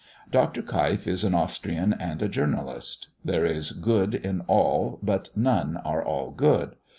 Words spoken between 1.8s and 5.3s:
and a journalist. There is good in all, but